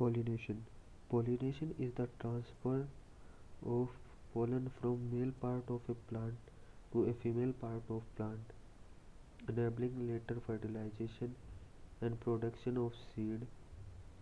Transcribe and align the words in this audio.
Pollination. 0.00 0.64
Pollination 1.10 1.74
is 1.78 1.92
the 1.92 2.08
transfer 2.20 2.86
of 3.66 3.88
pollen 4.32 4.70
from 4.80 5.10
male 5.12 5.32
part 5.42 5.68
of 5.68 5.82
a 5.90 5.94
plant 6.10 6.34
to 6.92 7.04
a 7.04 7.12
female 7.12 7.52
part 7.60 7.82
of 7.90 8.02
plant, 8.16 8.54
enabling 9.48 10.08
later 10.08 10.40
fertilization 10.46 11.34
and 12.00 12.18
production 12.20 12.78
of 12.78 12.94
seed, 13.14 13.46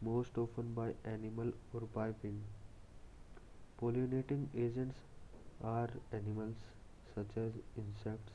most 0.02 0.36
often 0.36 0.74
by 0.74 0.88
animal 1.04 1.52
or 1.72 1.82
by 1.94 2.10
wind. 2.24 2.42
Pollinating 3.80 4.48
agents 4.56 4.96
are 5.62 5.90
animals 6.12 6.56
such 7.14 7.36
as 7.36 7.52
insects, 7.76 8.32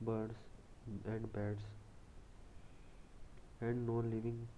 birds 0.00 0.38
and 1.04 1.32
bats, 1.32 1.62
and 3.60 3.86
non-living 3.86 4.48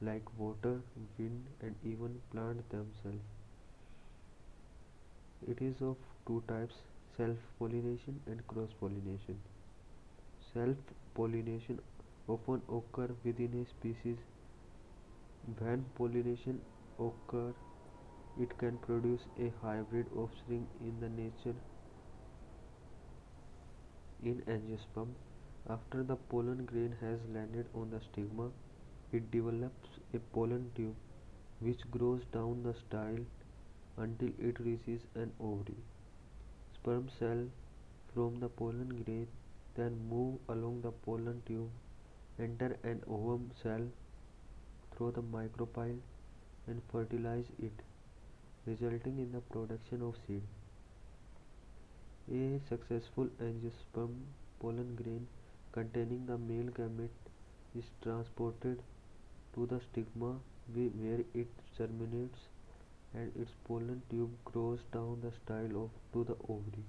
like 0.00 0.22
water, 0.38 0.80
wind 1.18 1.46
and 1.60 1.74
even 1.84 2.20
plants 2.32 2.64
themselves. 2.70 3.22
It 5.48 5.60
is 5.60 5.80
of 5.82 5.96
two 6.26 6.44
types, 6.46 6.74
self-pollination 7.16 8.20
and 8.26 8.46
cross-pollination. 8.46 9.40
Self-pollination 10.52 11.78
often 12.28 12.62
occur 12.68 13.08
within 13.24 13.54
a 13.62 13.64
species. 13.70 14.16
When 15.58 15.84
pollination 15.96 16.60
occur, 17.00 17.52
it 18.40 18.56
can 18.58 18.78
produce 18.78 19.22
a 19.38 19.52
hybrid 19.60 20.06
offspring 20.16 20.68
in 20.80 21.00
the 21.00 21.08
nature 21.08 21.56
in 24.22 24.42
angiosperm. 24.54 25.08
After 25.68 26.02
the 26.02 26.16
pollen 26.16 26.64
grain 26.66 26.94
has 27.00 27.18
landed 27.34 27.66
on 27.74 27.90
the 27.90 28.00
stigma, 28.00 28.50
it 29.12 29.30
develops 29.30 29.88
a 30.14 30.18
pollen 30.18 30.70
tube 30.74 30.94
which 31.60 31.90
grows 31.90 32.22
down 32.32 32.62
the 32.62 32.74
style 32.74 33.24
until 33.96 34.28
it 34.38 34.60
reaches 34.60 35.00
an 35.14 35.32
ovary. 35.40 35.76
Sperm 36.74 37.08
cells 37.18 37.50
from 38.14 38.38
the 38.40 38.48
pollen 38.48 39.02
grain 39.04 39.26
then 39.76 39.96
move 40.10 40.38
along 40.48 40.82
the 40.82 40.90
pollen 40.90 41.42
tube, 41.46 41.70
enter 42.38 42.76
an 42.82 43.02
ovum 43.08 43.50
cell 43.62 43.86
through 44.94 45.12
the 45.12 45.22
micropyle 45.22 45.98
and 46.66 46.82
fertilize 46.92 47.46
it, 47.58 47.72
resulting 48.66 49.18
in 49.18 49.32
the 49.32 49.40
production 49.40 50.02
of 50.02 50.14
seed. 50.26 50.42
A 52.30 52.60
successful 52.68 53.28
angiosperm 53.40 54.14
pollen 54.60 54.94
grain 54.96 55.26
containing 55.72 56.26
the 56.26 56.36
male 56.36 56.70
gamete 56.78 57.28
is 57.74 57.84
transported 58.02 58.82
to 59.54 59.66
the 59.66 59.80
stigma 59.80 60.36
where 60.74 61.24
it 61.34 61.48
germinates 61.76 62.40
and 63.14 63.32
its 63.40 63.50
pollen 63.66 64.02
tube 64.10 64.30
grows 64.44 64.80
down 64.92 65.20
the 65.22 65.32
style 65.40 65.84
of 65.84 65.90
to 66.12 66.24
the 66.24 66.36
ovary. 66.48 66.84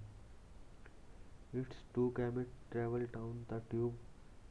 Its 1.54 1.76
two 1.94 2.12
gametes 2.16 2.58
travel 2.72 3.06
down 3.14 3.46
the 3.50 3.62
tube 3.72 3.94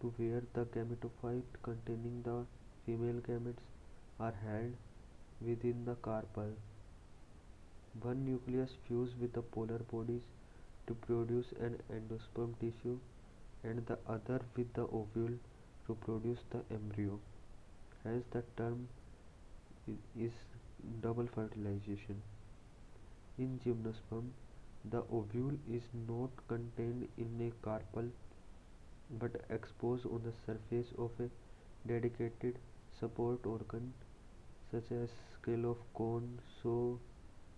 to 0.01 0.13
where 0.17 0.43
the 0.55 0.65
gametophyte 0.77 1.61
containing 1.63 2.23
the 2.23 2.39
female 2.87 3.21
gametes 3.29 3.69
are 4.19 4.35
held 4.45 4.73
within 5.41 5.85
the 5.85 5.95
carpel. 5.97 6.51
One 8.03 8.25
nucleus 8.25 8.71
fuses 8.87 9.15
with 9.21 9.33
the 9.33 9.43
polar 9.43 9.81
bodies 9.93 10.23
to 10.87 10.95
produce 10.95 11.47
an 11.61 11.79
endosperm 11.93 12.55
tissue 12.61 12.99
and 13.63 13.85
the 13.87 13.99
other 14.09 14.41
with 14.57 14.73
the 14.75 14.83
ovule 14.83 15.39
to 15.87 15.95
produce 16.07 16.39
the 16.51 16.61
embryo. 16.75 17.19
Hence 18.05 18.25
the 18.31 18.43
term 18.57 18.89
is 20.19 20.33
double 21.03 21.29
fertilization. 21.35 22.23
In 23.39 23.61
gymnosperm, 23.65 24.31
the 24.85 25.03
ovule 25.11 25.59
is 25.71 25.83
not 26.09 26.31
contained 26.49 27.09
in 27.17 27.41
a 27.47 27.51
carpel 27.65 28.09
but 29.11 29.41
exposed 29.51 30.07
on 30.07 30.23
the 30.25 30.33
surface 30.47 30.93
of 30.99 31.11
a 31.21 31.29
dedicated 31.87 32.59
support 33.01 33.47
organ 33.47 33.93
such 34.71 34.91
as 34.93 35.09
scale 35.35 35.71
of 35.71 35.79
cone 35.95 36.39
so 36.63 36.99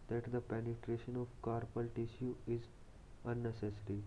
that 0.08 0.30
the 0.32 0.40
penetration 0.40 1.16
of 1.16 1.26
carpel 1.42 1.86
tissue 1.94 2.34
is 2.46 2.60
unnecessary. 3.24 4.02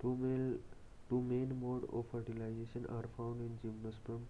Two, 0.00 0.16
male, 0.20 0.58
two 1.14 1.20
main 1.30 1.50
modes 1.62 1.86
of 1.96 2.04
fertilization 2.10 2.86
are 2.92 3.08
found 3.16 3.42
in 3.46 3.50
gymnosperm. 3.62 4.22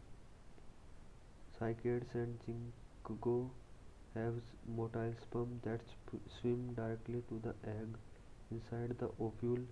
Cycads 1.59 2.15
and 2.23 2.39
ginkgo 2.47 3.37
have 4.15 4.35
motile 4.79 5.15
sperm 5.23 5.55
that 5.67 5.81
swim 6.35 6.75
directly 6.75 7.23
to 7.31 7.41
the 7.47 7.55
egg 7.71 7.95
inside 8.51 8.95
the 9.03 9.09
ovule 9.19 9.63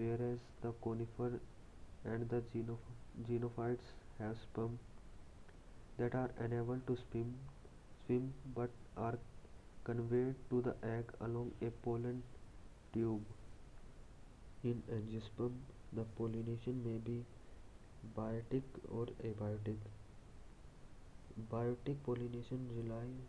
whereas 0.00 0.42
the 0.64 0.72
conifer 0.86 1.30
and 2.04 2.28
the 2.28 2.42
gnetophytes 2.58 3.94
have 4.18 4.36
sperm 4.42 4.78
that 5.96 6.14
are 6.14 6.30
unable 6.40 6.78
to 6.90 6.98
swim, 7.06 7.32
swim 8.04 8.34
but 8.54 8.68
are 8.98 9.18
conveyed 9.84 10.34
to 10.50 10.60
the 10.60 10.76
egg 10.96 11.04
along 11.22 11.52
a 11.62 11.70
pollen 11.86 12.22
tube. 12.92 13.22
In 14.64 14.82
angiosperm, 14.90 15.52
the 15.92 16.02
pollination 16.16 16.82
may 16.84 16.96
be 16.98 17.24
biotic 18.16 18.62
or 18.90 19.06
abiotic. 19.22 19.76
Biotic 21.52 21.96
pollination 22.04 22.68
relies 22.74 23.26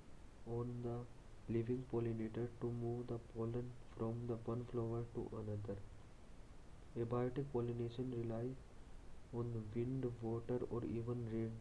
on 0.48 0.70
the 0.84 1.54
living 1.54 1.84
pollinator 1.92 2.48
to 2.62 2.72
move 2.72 3.08
the 3.08 3.18
pollen 3.34 3.70
from 3.98 4.14
the 4.28 4.36
one 4.46 4.64
flower 4.72 5.04
to 5.14 5.30
another. 5.34 5.78
Abiotic 6.98 7.46
pollination 7.52 8.12
relies 8.18 8.56
on 9.34 9.64
wind, 9.76 10.12
water 10.22 10.60
or 10.72 10.84
even 10.86 11.28
rain. 11.32 11.52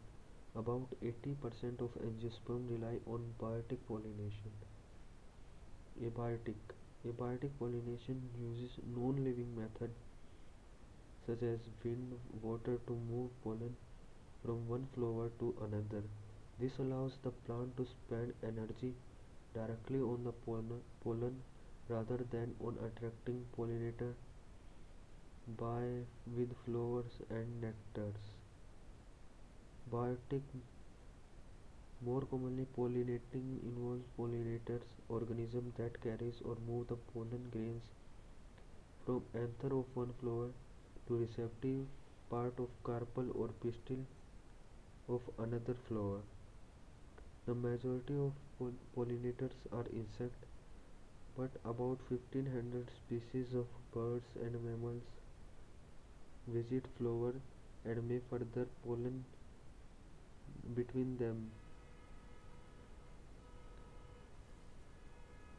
About 0.55 0.87
80% 1.03 1.81
of 1.81 1.91
angiosperm 2.01 2.69
rely 2.69 2.97
on 3.05 3.33
biotic 3.39 3.79
pollination. 3.87 4.53
Abiotic 6.01 6.55
Abiotic 7.09 7.51
pollination 7.59 8.21
uses 8.41 8.79
non-living 8.95 9.55
methods 9.55 9.93
such 11.27 11.43
as 11.43 11.59
wind, 11.83 12.13
water 12.41 12.79
to 12.87 12.93
move 13.09 13.29
pollen 13.43 13.75
from 14.43 14.67
one 14.67 14.87
flower 14.95 15.29
to 15.39 15.55
another. 15.61 16.03
This 16.59 16.77
allows 16.79 17.17
the 17.23 17.31
plant 17.31 17.77
to 17.77 17.85
spend 17.85 18.33
energy 18.43 18.93
directly 19.53 19.99
on 19.99 20.23
the 20.23 20.33
pollen 21.03 21.41
rather 21.89 22.17
than 22.31 22.55
on 22.59 22.77
attracting 22.87 23.45
pollinator 23.57 24.13
by 25.59 25.83
with 26.35 26.55
flowers 26.65 27.19
and 27.29 27.63
nectars. 27.63 28.31
Biotic 29.91 30.41
more 32.05 32.21
commonly 32.33 32.65
pollinating 32.77 33.49
involves 33.69 34.05
pollinators 34.17 34.85
organisms 35.09 35.73
that 35.77 36.01
carries 36.01 36.41
or 36.45 36.55
move 36.67 36.87
the 36.87 36.95
pollen 37.13 37.49
grains 37.51 37.83
from 39.05 39.21
anther 39.41 39.73
of 39.77 39.85
one 39.99 40.11
flower 40.19 40.49
to 41.07 41.17
receptive 41.17 41.85
part 42.29 42.59
of 42.59 42.67
carpel 42.83 43.31
or 43.33 43.47
pistil 43.63 44.03
of 45.07 45.21
another 45.39 45.75
flower. 45.87 46.19
The 47.45 47.55
majority 47.55 48.13
of 48.13 48.33
poll 48.59 48.73
pollinators 48.93 49.55
are 49.71 49.85
insects, 49.93 50.45
but 51.37 51.51
about 51.63 51.99
1500 52.09 52.89
species 52.97 53.53
of 53.53 53.67
birds 53.93 54.25
and 54.41 54.53
mammals 54.65 55.03
visit 56.47 56.85
flower 56.97 57.33
and 57.83 58.07
may 58.09 58.19
further 58.29 58.65
pollen 58.83 59.25
between 60.75 61.17
them. 61.17 61.49